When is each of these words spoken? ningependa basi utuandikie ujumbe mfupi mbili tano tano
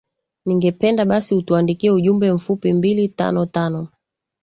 ningependa 0.45 1.05
basi 1.05 1.35
utuandikie 1.35 1.91
ujumbe 1.91 2.33
mfupi 2.33 2.73
mbili 2.73 3.09
tano 3.09 3.45
tano 3.45 3.87